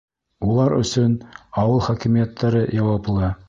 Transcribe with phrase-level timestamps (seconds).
[0.53, 1.13] Улар өсөн
[1.65, 3.35] ауыл хакимиәттәре яуаплы.